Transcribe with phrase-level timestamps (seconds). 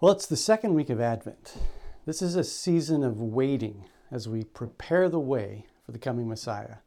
[0.00, 1.56] Well, it's the second week of Advent.
[2.04, 6.78] This is a season of waiting as we prepare the way for the coming Messiah.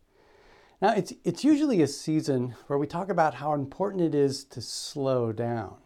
[0.81, 4.62] Now, it's, it's usually a season where we talk about how important it is to
[4.62, 5.78] slow down.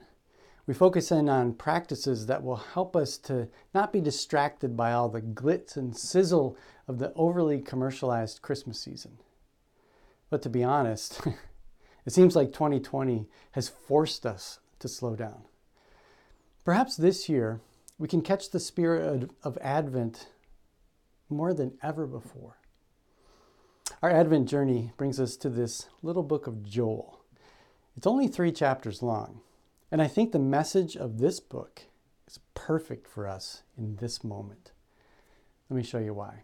[0.65, 5.07] We focus in on practices that will help us to not be distracted by all
[5.07, 6.57] the glitz and sizzle
[6.87, 9.19] of the overly commercialized Christmas season.
[10.31, 11.21] But to be honest,
[12.05, 15.43] it seems like 2020 has forced us to slow down.
[16.63, 17.59] Perhaps this year
[17.97, 20.27] we can catch the spirit of Advent
[21.27, 22.57] more than ever before.
[24.03, 27.23] Our Advent journey brings us to this little book of Joel.
[27.97, 29.41] It's only three chapters long,
[29.91, 31.83] and I think the message of this book
[32.27, 34.71] is perfect for us in this moment.
[35.69, 36.43] Let me show you why.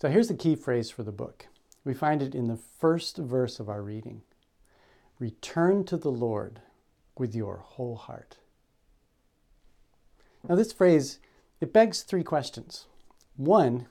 [0.00, 1.48] So here's the key phrase for the book.
[1.84, 4.22] We find it in the first verse of our reading
[5.18, 6.60] Return to the Lord
[7.16, 8.36] with your whole heart.
[10.46, 11.18] Now, this phrase,
[11.60, 12.86] it begs three questions.
[13.36, 13.86] One,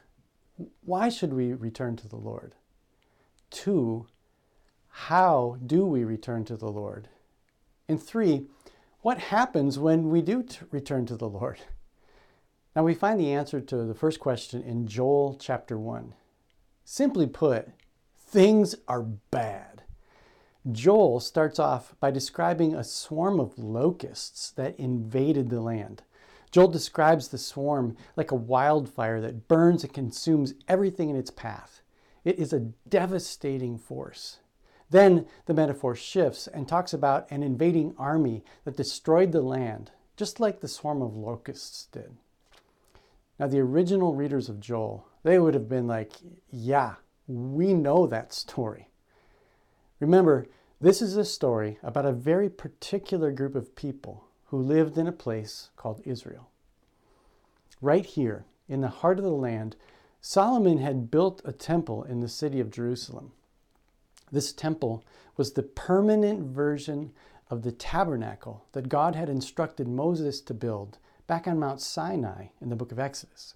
[0.83, 2.55] why should we return to the Lord?
[3.49, 4.07] Two,
[4.89, 7.09] how do we return to the Lord?
[7.87, 8.47] And three,
[9.01, 11.59] what happens when we do t- return to the Lord?
[12.75, 16.13] Now, we find the answer to the first question in Joel chapter 1.
[16.85, 17.69] Simply put,
[18.19, 19.81] things are bad.
[20.71, 26.03] Joel starts off by describing a swarm of locusts that invaded the land.
[26.51, 31.81] Joel describes the swarm like a wildfire that burns and consumes everything in its path.
[32.23, 34.39] It is a devastating force.
[34.89, 40.39] Then the metaphor shifts and talks about an invading army that destroyed the land, just
[40.39, 42.15] like the swarm of locusts did.
[43.39, 46.13] Now, the original readers of Joel, they would have been like,
[46.49, 46.95] yeah,
[47.27, 48.89] we know that story.
[49.99, 50.47] Remember,
[50.79, 55.11] this is a story about a very particular group of people who lived in a
[55.11, 56.49] place called Israel.
[57.81, 59.75] Right here, in the heart of the land,
[60.21, 63.31] Solomon had built a temple in the city of Jerusalem.
[64.31, 65.05] This temple
[65.37, 67.11] was the permanent version
[67.49, 72.69] of the tabernacle that God had instructed Moses to build back on Mount Sinai in
[72.69, 73.55] the book of Exodus.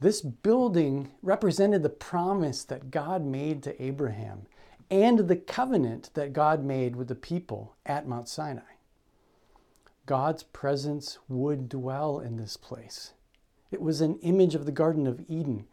[0.00, 4.46] This building represented the promise that God made to Abraham
[4.90, 8.71] and the covenant that God made with the people at Mount Sinai.
[10.06, 13.12] God's presence would dwell in this place.
[13.70, 15.66] It was an image of the Garden of Eden.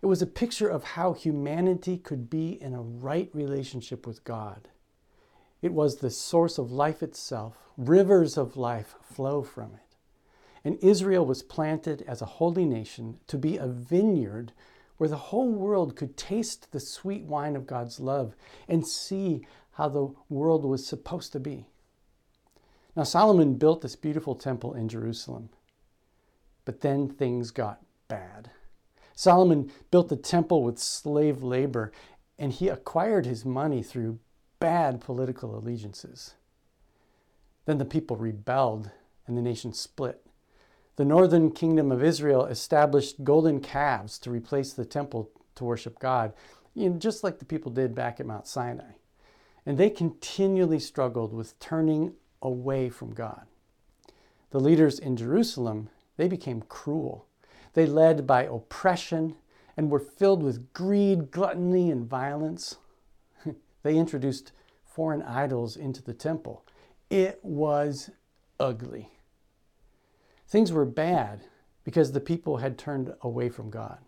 [0.00, 4.68] It was a picture of how humanity could be in a right relationship with God.
[5.60, 7.56] It was the source of life itself.
[7.76, 9.96] Rivers of life flow from it.
[10.64, 14.52] And Israel was planted as a holy nation to be a vineyard
[14.96, 18.36] where the whole world could taste the sweet wine of God's love
[18.68, 21.66] and see how the world was supposed to be.
[22.94, 25.48] Now, Solomon built this beautiful temple in Jerusalem,
[26.64, 28.50] but then things got bad.
[29.14, 31.92] Solomon built the temple with slave labor,
[32.38, 34.18] and he acquired his money through
[34.58, 36.34] bad political allegiances.
[37.64, 38.90] Then the people rebelled,
[39.26, 40.26] and the nation split.
[40.96, 46.34] The northern kingdom of Israel established golden calves to replace the temple to worship God,
[46.74, 48.92] you know, just like the people did back at Mount Sinai.
[49.64, 53.46] And they continually struggled with turning away from God.
[54.50, 57.26] The leaders in Jerusalem, they became cruel.
[57.72, 59.36] They led by oppression
[59.76, 62.76] and were filled with greed, gluttony, and violence.
[63.82, 64.52] they introduced
[64.84, 66.66] foreign idols into the temple.
[67.08, 68.10] It was
[68.60, 69.08] ugly.
[70.46, 71.44] Things were bad
[71.84, 73.98] because the people had turned away from God.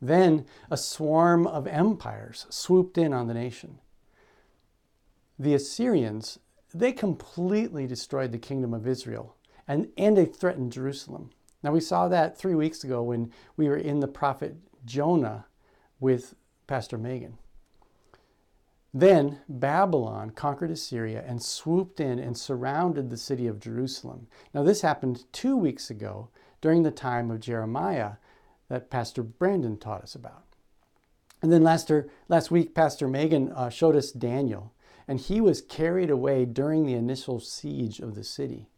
[0.00, 3.78] Then a swarm of empires swooped in on the nation.
[5.38, 6.38] The Assyrians
[6.74, 9.36] they completely destroyed the kingdom of Israel
[9.68, 11.30] and, and they threatened Jerusalem.
[11.62, 15.46] Now, we saw that three weeks ago when we were in the prophet Jonah
[15.98, 16.34] with
[16.66, 17.38] Pastor Megan.
[18.94, 24.26] Then Babylon conquered Assyria and swooped in and surrounded the city of Jerusalem.
[24.54, 26.28] Now, this happened two weeks ago
[26.60, 28.12] during the time of Jeremiah
[28.68, 30.44] that Pastor Brandon taught us about.
[31.42, 31.90] And then last,
[32.28, 34.72] last week, Pastor Megan uh, showed us Daniel
[35.08, 38.68] and he was carried away during the initial siege of the city.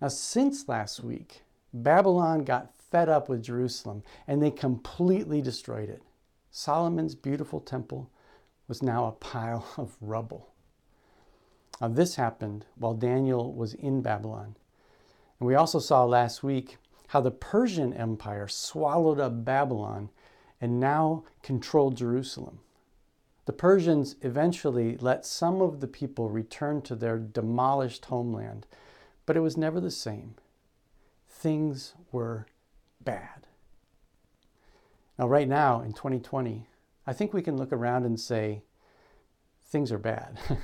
[0.00, 1.42] Now, since last week,
[1.72, 6.02] Babylon got fed up with Jerusalem and they completely destroyed it.
[6.50, 8.10] Solomon's beautiful temple
[8.68, 10.50] was now a pile of rubble.
[11.80, 14.56] Now, this happened while Daniel was in Babylon.
[15.40, 16.76] And we also saw last week
[17.08, 20.10] how the Persian Empire swallowed up Babylon
[20.60, 22.60] and now controlled Jerusalem.
[23.46, 28.66] The Persians eventually let some of the people return to their demolished homeland,
[29.26, 30.34] but it was never the same.
[31.28, 32.46] Things were
[33.02, 33.46] bad.
[35.18, 36.66] Now, right now in 2020,
[37.06, 38.62] I think we can look around and say,
[39.64, 40.38] things are bad.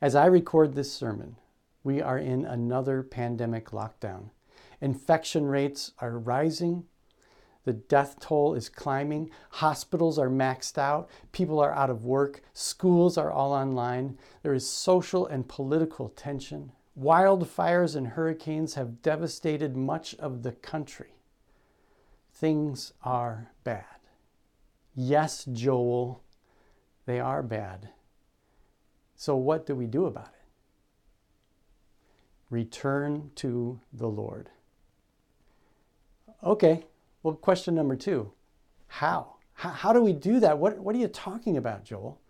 [0.00, 1.36] As I record this sermon,
[1.84, 4.30] we are in another pandemic lockdown.
[4.80, 6.84] Infection rates are rising.
[7.64, 9.30] The death toll is climbing.
[9.50, 11.10] Hospitals are maxed out.
[11.32, 12.42] People are out of work.
[12.52, 14.18] Schools are all online.
[14.42, 16.72] There is social and political tension.
[16.98, 21.14] Wildfires and hurricanes have devastated much of the country.
[22.32, 23.84] Things are bad.
[24.94, 26.22] Yes, Joel,
[27.06, 27.90] they are bad.
[29.16, 30.46] So, what do we do about it?
[32.48, 34.50] Return to the Lord.
[36.42, 36.86] Okay,
[37.22, 38.32] well, question number two
[38.88, 39.36] how?
[39.54, 40.58] How, how do we do that?
[40.58, 42.20] What, what are you talking about, Joel?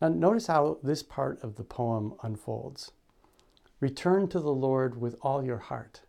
[0.00, 2.90] Now, notice how this part of the poem unfolds.
[3.78, 6.00] Return to the Lord with all your heart,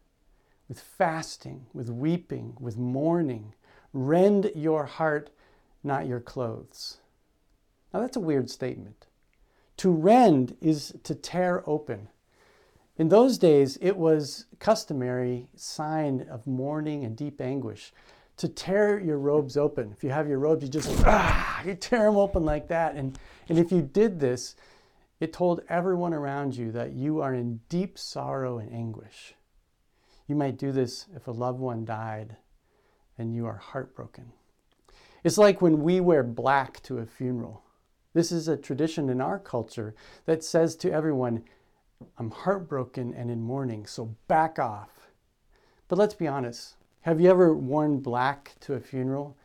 [0.68, 3.54] with fasting, with weeping, with mourning.
[3.94, 5.30] Rend your heart,
[5.84, 6.98] not your clothes.
[7.94, 9.06] Now, that's a weird statement.
[9.78, 12.08] To rend is to tear open.
[12.98, 17.92] In those days, it was customary sign of mourning and deep anguish
[18.38, 19.92] to tear your robes open.
[19.92, 22.95] If you have your robes, you just ah, you tear them open like that.
[22.95, 23.18] And,
[23.50, 24.56] and if you did this,
[25.19, 29.34] it told everyone around you that you are in deep sorrow and anguish.
[30.28, 32.38] You might do this if a loved one died
[33.18, 34.31] and you are heartbroken.
[35.24, 37.63] It's like when we wear black to a funeral.
[38.13, 41.44] This is a tradition in our culture that says to everyone,
[42.18, 45.12] I'm heartbroken and in mourning, so back off.
[45.88, 46.76] But let's be honest.
[47.02, 49.38] Have you ever worn black to a funeral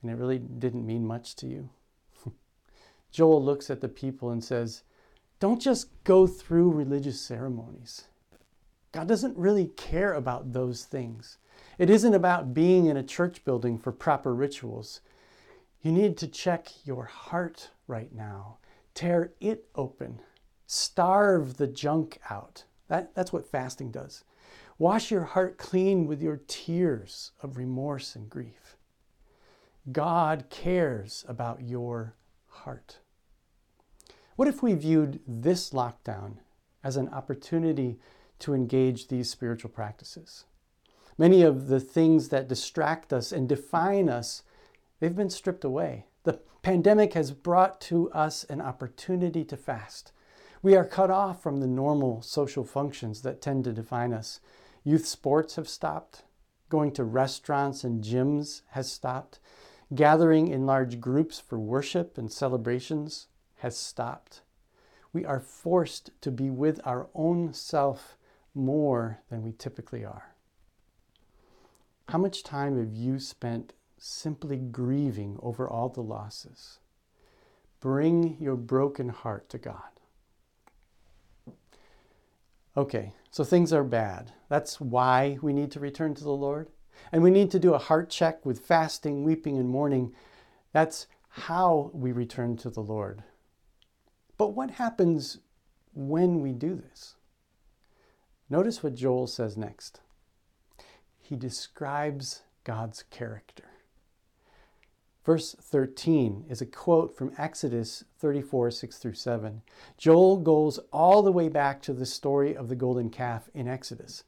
[0.00, 1.68] and it really didn't mean much to you?
[3.10, 4.82] Joel looks at the people and says,
[5.40, 8.04] Don't just go through religious ceremonies.
[8.92, 11.38] God doesn't really care about those things.
[11.78, 15.00] It isn't about being in a church building for proper rituals.
[15.80, 18.58] You need to check your heart right now,
[18.94, 20.20] tear it open
[20.74, 22.64] Starve the junk out.
[22.88, 24.24] That, that's what fasting does.
[24.78, 28.78] Wash your heart clean with your tears of remorse and grief.
[29.92, 32.14] God cares about your
[32.46, 33.00] heart.
[34.36, 36.38] What if we viewed this lockdown
[36.82, 37.98] as an opportunity
[38.38, 40.46] to engage these spiritual practices?
[41.18, 44.42] Many of the things that distract us and define us,
[45.00, 46.06] they've been stripped away.
[46.22, 50.12] The pandemic has brought to us an opportunity to fast
[50.62, 54.38] we are cut off from the normal social functions that tend to define us.
[54.84, 56.22] Youth sports have stopped.
[56.68, 59.40] Going to restaurants and gyms has stopped.
[59.92, 63.26] Gathering in large groups for worship and celebrations
[63.56, 64.42] has stopped.
[65.12, 68.16] We are forced to be with our own self
[68.54, 70.34] more than we typically are.
[72.08, 76.78] How much time have you spent simply grieving over all the losses?
[77.80, 80.00] Bring your broken heart to God.
[82.76, 84.32] Okay, so things are bad.
[84.48, 86.68] That's why we need to return to the Lord.
[87.10, 90.14] And we need to do a heart check with fasting, weeping, and mourning.
[90.72, 93.24] That's how we return to the Lord.
[94.38, 95.38] But what happens
[95.94, 97.16] when we do this?
[98.48, 100.00] Notice what Joel says next.
[101.20, 103.64] He describes God's character.
[105.24, 109.62] Verse 13 is a quote from Exodus 34, 6 through 7.
[109.96, 114.24] Joel goes all the way back to the story of the golden calf in Exodus.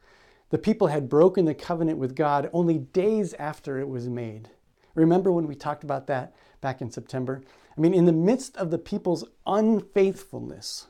[0.51, 4.51] The people had broken the covenant with God only days after it was made.
[4.95, 7.43] Remember when we talked about that back in September?
[7.77, 10.87] I mean, in the midst of the people's unfaithfulness,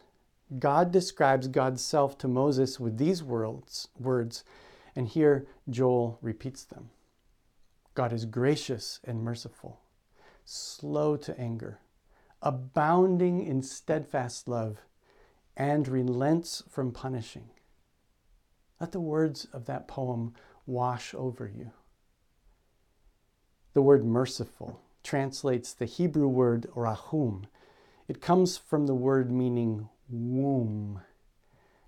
[0.58, 4.44] God describes God's self to Moses with these words, words,
[4.94, 6.90] and here Joel repeats them.
[7.94, 9.80] God is gracious and merciful
[10.44, 11.80] slow to anger,
[12.42, 14.78] abounding in steadfast love,
[15.56, 17.50] and relents from punishing.
[18.80, 20.34] Let the words of that poem
[20.66, 21.70] wash over you.
[23.72, 27.46] The word merciful translates the Hebrew word rahum.
[28.08, 31.00] It comes from the word meaning womb.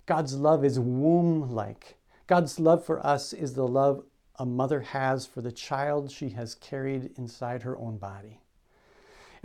[0.05, 1.97] God's love is womb like.
[2.27, 4.03] God's love for us is the love
[4.39, 8.39] a mother has for the child she has carried inside her own body.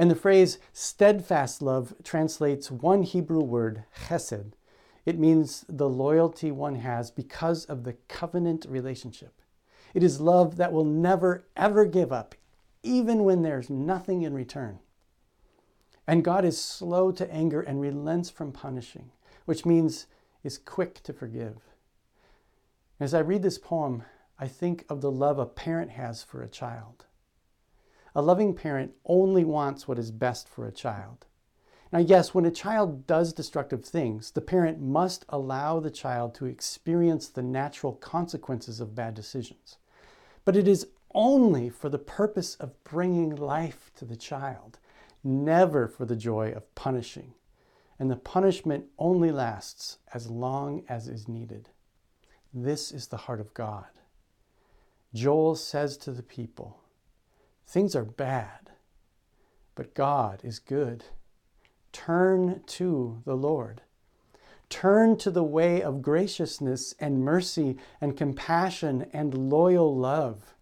[0.03, 4.55] And the phrase steadfast love translates one Hebrew word, chesed.
[5.07, 9.41] It means the loyalty one has because of the covenant relationship.
[9.95, 12.35] It is love that will never, ever give up,
[12.83, 14.81] even when there's nothing in return.
[16.05, 19.13] And God is slow to anger and relents from punishing,
[19.45, 20.09] which means
[20.43, 21.59] is quick to forgive.
[22.99, 24.03] As I read this poem,
[24.37, 27.07] I think of the love a parent has for a child.
[28.15, 31.27] A loving parent only wants what is best for a child.
[31.93, 36.47] Now, yes, when a child does destructive things, the parent must allow the child to
[36.47, 39.77] experience the natural consequences of bad decisions.
[40.45, 44.79] But it is only for the purpose of bringing life to the child,
[45.23, 47.35] never for the joy of punishing.
[47.99, 51.69] And the punishment only lasts as long as is needed.
[52.55, 53.87] This is the heart of God.
[55.15, 56.82] Joel says to the people,
[57.73, 58.69] Things are bad,
[59.75, 61.05] but God is good.
[61.91, 63.81] Turn to the Lord.
[64.69, 70.55] Turn to the way of graciousness and mercy and compassion and loyal love.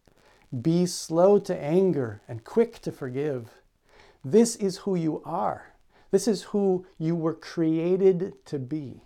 [0.63, 3.61] Be slow to anger and quick to forgive.
[4.25, 5.75] This is who you are.
[6.13, 9.03] This is who you were created to be.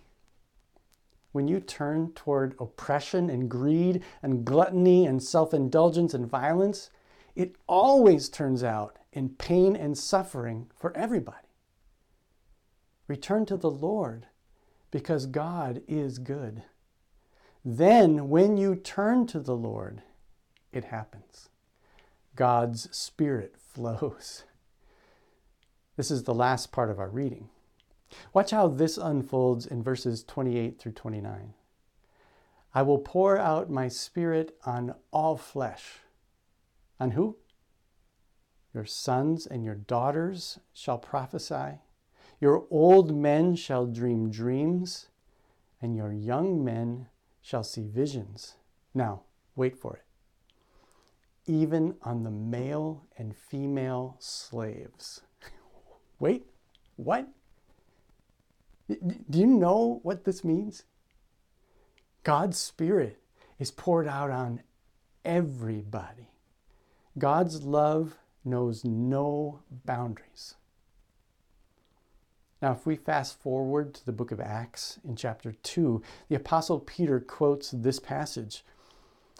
[1.31, 6.91] When you turn toward oppression and greed and gluttony and self indulgence and violence,
[7.35, 11.37] it always turns out in pain and suffering for everybody.
[13.07, 14.27] Return to the Lord
[14.91, 16.63] because God is good.
[17.63, 20.03] Then, when you turn to the Lord,
[20.71, 21.49] it happens.
[22.35, 24.43] God's Spirit flows.
[25.97, 27.49] This is the last part of our reading.
[28.33, 31.53] Watch how this unfolds in verses 28 through 29.
[32.73, 35.99] I will pour out my Spirit on all flesh.
[36.99, 37.37] On who?
[38.73, 41.79] Your sons and your daughters shall prophesy.
[42.41, 45.07] Your old men shall dream dreams,
[45.81, 47.07] and your young men
[47.41, 48.55] shall see visions.
[48.93, 49.23] Now,
[49.55, 50.03] wait for it.
[51.45, 55.21] Even on the male and female slaves.
[56.19, 56.45] wait,
[56.95, 57.27] what?
[58.87, 60.83] Do you know what this means?
[62.23, 63.21] God's Spirit
[63.59, 64.61] is poured out on
[65.23, 66.34] everybody.
[67.17, 70.55] God's love knows no boundaries.
[72.61, 76.79] Now, if we fast forward to the book of Acts in chapter 2, the Apostle
[76.79, 78.63] Peter quotes this passage.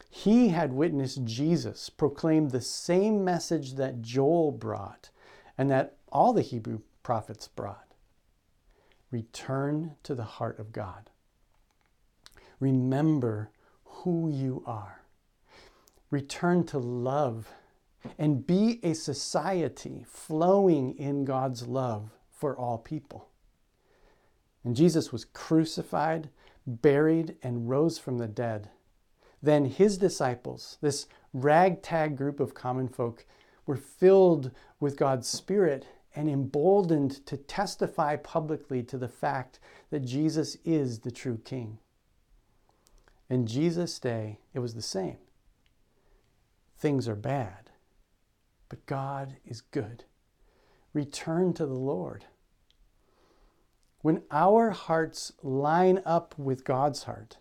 [0.10, 5.10] He had witnessed Jesus proclaim the same message that Joel brought
[5.58, 7.86] and that all the Hebrew prophets brought
[9.12, 11.10] return to the heart of God.
[12.60, 13.50] Remember
[13.86, 15.02] who you are.
[16.12, 17.50] Return to love
[18.18, 23.30] and be a society flowing in God's love for all people.
[24.64, 26.30] And Jesus was crucified,
[26.66, 28.70] buried, and rose from the dead.
[29.42, 33.26] Then his disciples, this ragtag group of common folk,
[33.66, 39.60] were filled with God's Spirit and emboldened to testify publicly to the fact
[39.90, 41.78] that Jesus is the true King.
[43.30, 45.18] In Jesus' day, it was the same.
[46.78, 47.72] Things are bad,
[48.70, 50.06] but God is good
[50.96, 52.26] return to the Lord.
[54.02, 57.38] When our hearts line up with God's heart,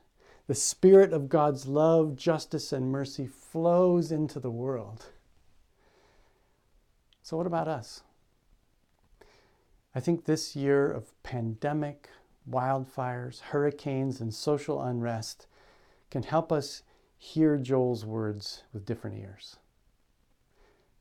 [0.47, 5.07] the Spirit of God's love, justice, and mercy flows into the world.
[7.23, 8.03] So, what about us?
[9.95, 12.11] I think this year of pandemic,
[12.51, 15.47] wildfires, hurricanes, and social unrest
[16.11, 16.83] can help us
[17.17, 19.57] hear Joel's words with different ears.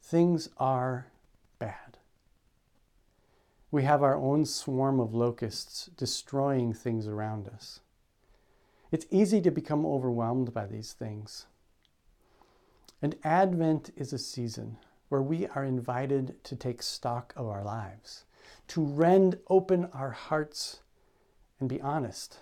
[0.03, 1.07] Things are
[1.59, 1.97] bad.
[3.71, 7.79] We have our own swarm of locusts destroying things around us.
[8.91, 11.45] It's easy to become overwhelmed by these things.
[13.01, 18.25] And Advent is a season where we are invited to take stock of our lives,
[18.67, 20.81] to rend open our hearts
[21.61, 22.39] and be honest.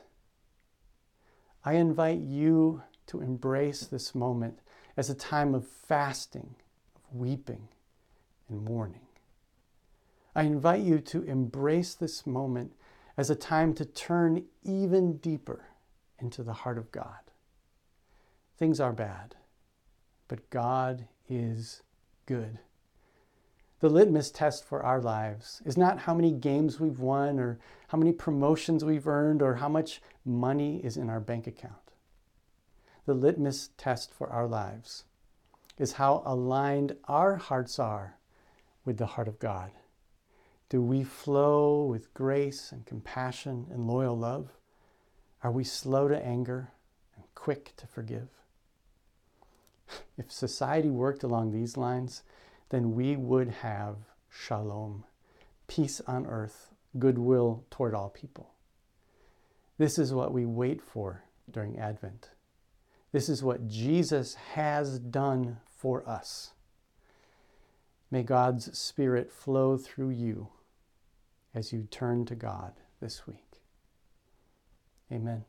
[1.63, 4.59] I invite you to embrace this moment
[4.97, 6.55] as a time of fasting,
[7.11, 7.67] weeping,
[8.49, 9.07] and mourning.
[10.35, 12.73] I invite you to embrace this moment
[13.17, 15.65] as a time to turn even deeper
[16.19, 17.31] into the heart of God.
[18.57, 19.35] Things are bad,
[20.27, 21.81] but God is
[22.25, 22.59] good.
[23.79, 27.97] The litmus test for our lives is not how many games we've won or how
[27.97, 31.73] many promotions we've earned or how much money is in our bank account.
[33.05, 35.05] The litmus test for our lives
[35.81, 38.15] is how aligned our hearts are
[38.85, 39.71] with the heart of God.
[40.69, 44.50] Do we flow with grace and compassion and loyal love?
[45.43, 46.69] Are we slow to anger
[47.15, 48.29] and quick to forgive?
[50.19, 52.21] If society worked along these lines,
[52.69, 53.95] then we would have
[54.29, 55.03] shalom,
[55.67, 56.69] peace on earth,
[57.00, 58.51] goodwill toward all people.
[59.79, 62.29] This is what we wait for during Advent
[63.11, 66.53] This is what Jesus has done for us.
[68.11, 70.50] May God's Spirit flow through you
[71.55, 73.63] as you turn to God this week.
[75.11, 75.43] Amen.